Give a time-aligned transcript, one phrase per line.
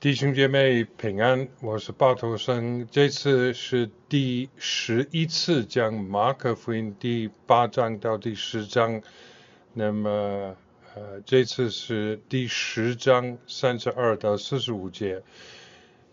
[0.00, 2.86] 弟兄姐妹平安，我是巴头生。
[2.88, 9.02] 这次是第十一次讲马可福音第八章到第十章，
[9.72, 10.56] 那么
[10.94, 15.20] 呃这次是第十章三十二到四十五节。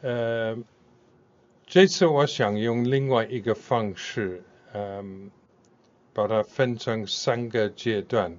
[0.00, 0.56] 呃，
[1.66, 4.44] 这次我想用另外一个方式，
[4.74, 5.28] 嗯，
[6.12, 8.38] 把它分成三个阶段。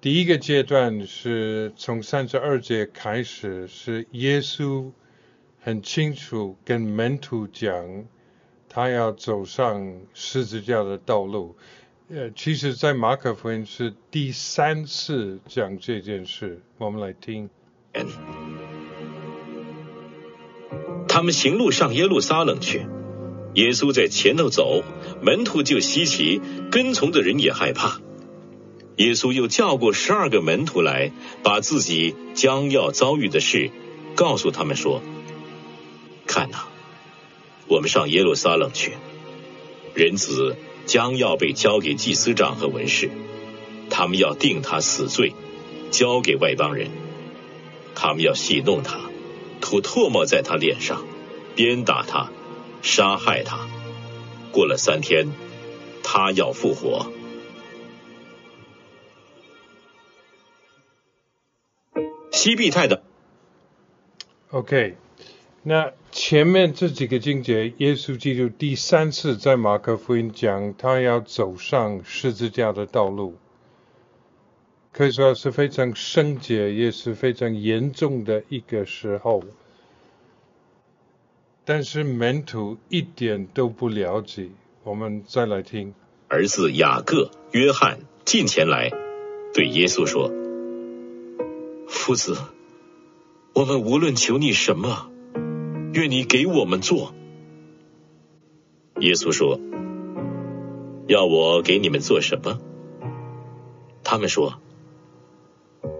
[0.00, 4.92] 第一个阶段是从三十二节开始，是耶稣
[5.60, 8.04] 很清楚跟门徒讲，
[8.68, 11.56] 他要走上十字架的道路。
[12.10, 16.62] 呃，其实，在马可福音是第三次讲这件事。
[16.78, 17.50] 我们来听。
[21.08, 22.86] 他们行路上耶路撒冷去，
[23.54, 24.84] 耶稣在前头走，
[25.22, 26.40] 门徒就稀奇，
[26.70, 28.00] 跟从的人也害怕。
[28.98, 31.12] 耶稣又叫过十二个门徒来，
[31.44, 33.70] 把自己将要遭遇的事
[34.16, 35.02] 告诉他们说
[36.26, 36.66] ：“看呐，
[37.68, 38.94] 我们上耶路撒冷去，
[39.94, 43.08] 人子将要被交给祭司长和文士，
[43.88, 45.32] 他们要定他死罪，
[45.92, 46.90] 交给外邦人，
[47.94, 48.98] 他们要戏弄他，
[49.60, 51.06] 吐唾沫在他脸上，
[51.54, 52.32] 鞭打他，
[52.82, 53.68] 杀害他。
[54.50, 55.28] 过了三天，
[56.02, 57.12] 他要复活。”
[62.38, 63.02] 西必泰的
[64.50, 64.94] ，OK，
[65.64, 73.34] 那前面这几个经节，耶稣基督第三次在马可福音讲他要走上十字架的道路，
[74.92, 79.42] 可以说是非常圣洁，也是非常严重的一个时候。
[81.64, 84.50] 但是门徒一点都不了解。
[84.84, 85.92] 我们再来听，
[86.28, 88.90] 儿子雅各、约翰近前来，
[89.52, 90.47] 对耶稣说。
[92.08, 92.38] 夫子，
[93.52, 95.10] 我们无论求你什么，
[95.92, 97.12] 愿你给我们做。
[99.00, 99.60] 耶稣说
[101.06, 102.60] ：“要我给你们做什么？”
[104.04, 104.54] 他们说：“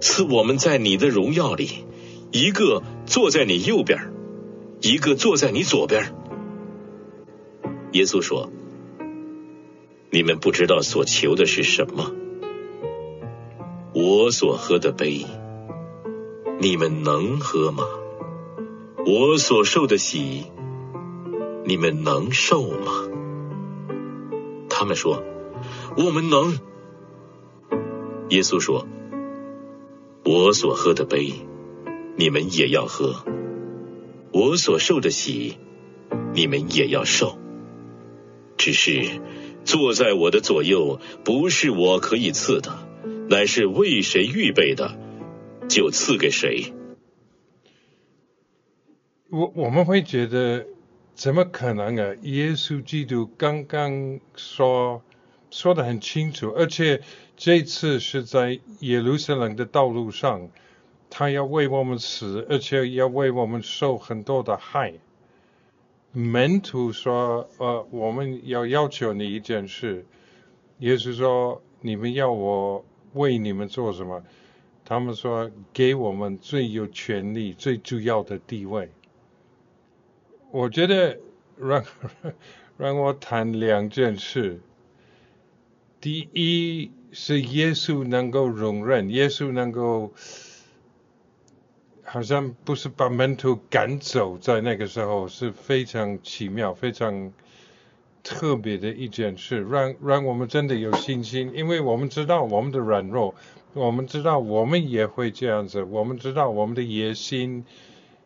[0.00, 1.84] 赐我们在你的荣耀里，
[2.32, 4.10] 一个坐在你右边，
[4.80, 6.14] 一个坐在你左边。”
[7.92, 8.50] 耶稣说
[10.08, 12.10] ：“你们不知道所求的是什么，
[13.92, 15.26] 我所喝的杯。”
[16.62, 17.84] 你们能喝吗？
[19.06, 20.44] 我所受的喜，
[21.64, 23.08] 你们能受吗？
[24.68, 25.24] 他们说
[25.96, 26.58] ：“我们能。”
[28.28, 28.86] 耶稣说
[30.22, 31.32] ：“我所喝的杯，
[32.16, 33.24] 你们也要喝；
[34.30, 35.56] 我所受的喜，
[36.34, 37.38] 你们也要受。
[38.58, 39.22] 只是
[39.64, 42.86] 坐在我的左右，不是我可以赐的，
[43.30, 44.99] 乃是为谁预备的。”
[45.70, 46.72] 就赐给谁？
[49.30, 50.66] 我我们会觉得
[51.14, 52.16] 怎么可能啊？
[52.22, 55.04] 耶稣基督刚刚说
[55.52, 57.02] 说的很清楚，而且
[57.36, 60.48] 这次是在耶路撒冷的道路上，
[61.08, 64.94] 他要为我们死，而且要为我们受很多的害。
[66.10, 70.04] 门徒说：“呃，我们要要求你一件事。”
[70.80, 74.24] 耶稣说：“你们要我为你们做什么？”
[74.90, 78.90] 他们说：“给我们最有权利、最主要的地位。”
[80.50, 81.20] 我觉得
[81.56, 81.84] 让
[82.76, 84.58] 让我谈两件事。
[86.00, 90.12] 第一是耶稣能够容忍，耶稣能够
[92.02, 97.32] 好像不是把门徒赶走，在那个时候是非常奇妙、非常
[98.24, 103.36] 特别的一件事，让让我们真的有信心，因为我们知道我们的软弱。
[103.72, 105.82] 我们知道，我们也会这样子。
[105.84, 107.64] 我们知道，我们的野心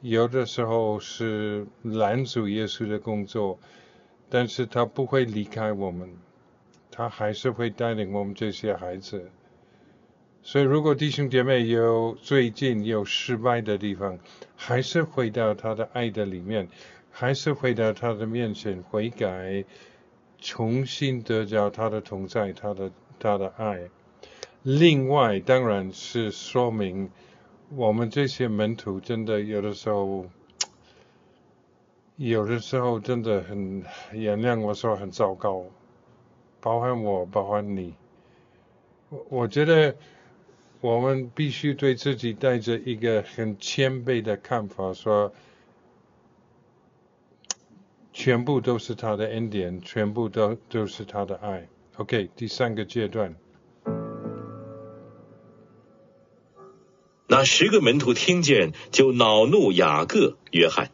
[0.00, 3.58] 有的时候是拦阻耶稣的工作，
[4.28, 6.10] 但是他不会离开我们，
[6.90, 9.30] 他还是会带领我们这些孩子。
[10.42, 14.18] 所以，如果弟兄姐妹有最近有失败的地方，
[14.56, 16.68] 还是回到他的爱的里面，
[17.12, 19.64] 还是回到他的面前悔改，
[20.40, 23.88] 重新得着他的同在，他的他的爱。
[24.68, 27.10] 另外，当然是说明
[27.70, 30.26] 我们这些门徒真的有的时候，
[32.16, 33.82] 有的时候真的很
[34.12, 35.64] 原谅我说很糟糕，
[36.60, 37.94] 包含我，包含你。
[39.30, 39.96] 我觉得
[40.82, 45.32] 我们必须对自己带着一个很谦卑的看法，说
[48.12, 51.66] 全部都是他的恩典，全部都都是他的爱。
[51.96, 53.34] OK，第三个阶段。
[57.38, 60.90] 那十个门徒听见，就恼怒雅各、约翰。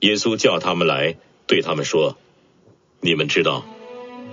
[0.00, 2.16] 耶稣叫他们来，对他们说
[3.02, 3.66] ：“你们知道，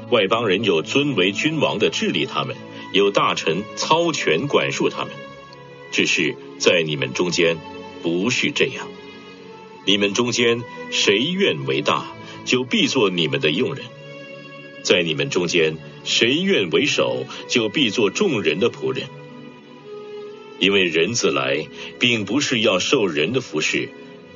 [0.10, 2.56] 外邦人有尊为君王的治理他们，
[2.94, 5.12] 有大臣操权管束他们。
[5.92, 7.57] 只是在你们中间
[8.01, 8.88] 不是这样。
[9.86, 12.06] 你们中间谁愿为大，
[12.45, 13.83] 就必做你们的用人；
[14.81, 15.75] 在你们中间
[16.06, 19.09] 谁愿为首，就必做众人的仆人。
[20.59, 21.67] 因为人子来，
[22.00, 23.89] 并不是要受人的服侍。”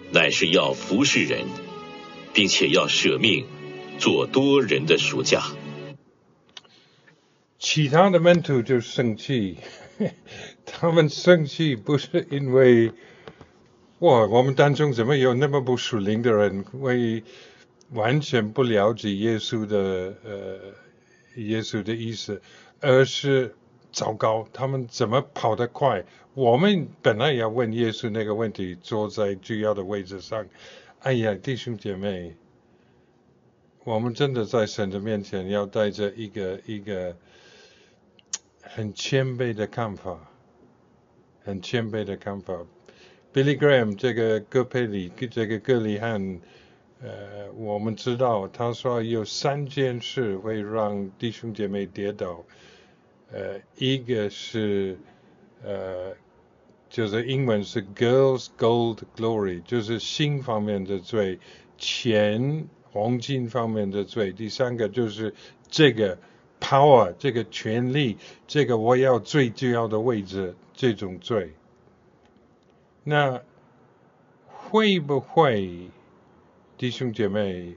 [0.09, 1.47] 乃是要服侍人，
[2.33, 3.45] 并且要舍命
[3.99, 5.43] 做多人的暑假。
[7.59, 9.57] 其他的门徒就生气，
[10.65, 12.93] 他们生气不是因为
[13.99, 17.21] 哇，我们当中怎么有那么不属灵的人，会
[17.91, 20.59] 完全不了解耶稣的呃
[21.35, 22.41] 耶稣的意思，
[22.79, 23.53] 而是。
[23.91, 26.03] 糟糕，他们怎么跑得快？
[26.33, 30.45] 我们本来也要问耶稣那个问题，坐在主要的位置上。
[30.99, 32.35] 哎呀，弟兄姐妹，
[33.83, 37.15] 我们真的在神的面前要带着一个一个
[38.61, 40.29] 很谦卑的看法，
[41.43, 42.53] 很谦卑的看法。
[43.33, 46.39] Billy Graham 这个戈佩里，这个哥里汉，
[47.01, 52.43] 呃，我们知道他说有三件事会让弟兄姐妹跌倒。
[53.29, 54.97] 呃，一个是
[55.61, 56.15] 呃，
[56.89, 61.37] 就是英文是 girls gold glory，就是性方面的罪，
[61.77, 64.31] 钱黄金方面的罪。
[64.31, 65.33] 第三个就是
[65.67, 66.17] 这个
[66.61, 71.51] power，这个权力，这个我要最重要的位置，这种罪。
[73.03, 73.41] 那
[74.47, 75.89] 会不会
[76.77, 77.75] 弟兄姐妹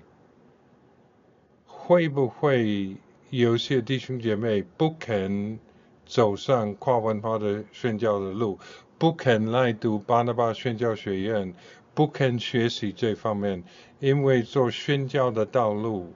[1.67, 2.97] 会不会？
[3.31, 5.57] 有些弟兄姐妹不肯
[6.05, 8.59] 走上跨文化的宣教的路，
[8.99, 11.55] 不肯来读巴拿巴宣教学院，
[11.95, 13.63] 不肯学习这方面，
[14.01, 16.13] 因为做宣教的道路，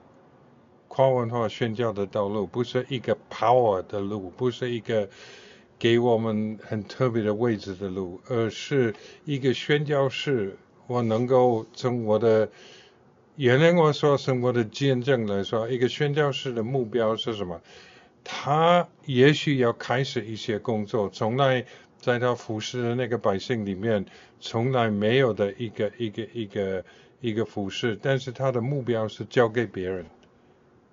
[0.89, 5.07] 跨文化宣教的道路不是一个 power 的路，不是一个
[5.79, 10.57] 给我们很特别的位置的路，而是一个宣教士，
[10.87, 12.49] 我能够从我的。
[13.37, 17.61] 原来我说生活的见证来说，一个宣教士的目标是什么？
[18.23, 21.65] 他也许要开始一些工作，从来
[21.99, 24.05] 在他服侍的那个百姓里面，
[24.39, 26.85] 从来没有的一个一个一个
[27.19, 30.05] 一个服侍，但是他的目标是交给别人，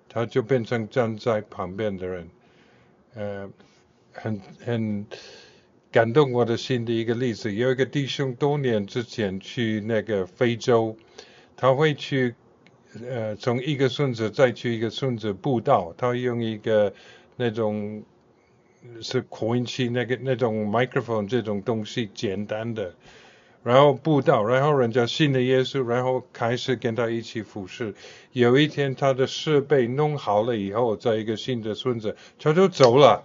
[0.09, 2.29] 他就变成站在旁边的人，
[3.15, 3.49] 呃，
[4.11, 5.05] 很很
[5.93, 7.53] 感动我的心的一个例子。
[7.53, 10.97] 有一个弟兄多年之前去那个非洲。
[11.63, 12.35] 他会去，
[13.09, 15.93] 呃，从一个村子再去一个村子布道。
[15.97, 16.93] 他用一个
[17.37, 18.03] 那种
[19.01, 22.93] 是扩音器，那个那种 microphone 这种东西简单的，
[23.63, 27.95] 然后布道，然后人家信了耶稣，然后开始跟他一起服侍。
[28.33, 33.23] 有一天他的设备弄好了以后，在一个新的村子，他就走了。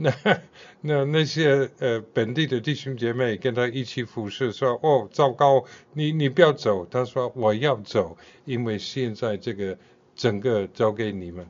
[0.00, 0.12] 那
[0.80, 6.86] 那那些呃本地的弟兄姐妹跟他一起服侍，说哦糟糕，你你不要走。
[6.86, 9.78] 他说我要走，因为现在这个
[10.14, 11.46] 整个交给你们，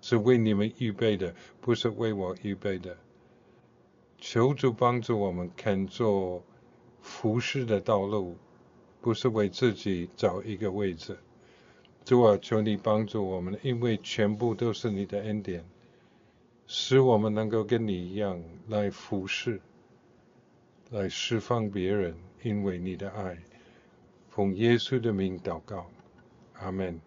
[0.00, 2.96] 是为你们预备的，不是为我预备的。
[4.18, 6.42] 求主帮助我们肯做
[7.00, 8.36] 服侍的道路，
[9.00, 11.16] 不是为自己找一个位置。
[12.04, 15.64] 主啊，求你帮助我们，因为全部都是你的恩典。
[16.70, 19.58] 使我们能够跟你一样来服侍，
[20.90, 23.38] 来释放别人，因为你的爱。
[24.28, 25.90] 奉耶稣的名祷告，
[26.52, 27.00] 阿门。